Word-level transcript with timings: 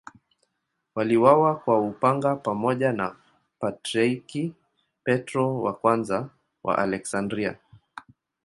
Waliuawa 0.95 1.55
kwa 1.59 1.79
upanga 1.81 2.35
pamoja 2.35 2.91
na 2.93 3.15
Patriarki 3.59 4.53
Petro 5.03 5.77
I 5.85 6.29
wa 6.63 6.77
Aleksandria. 6.77 7.57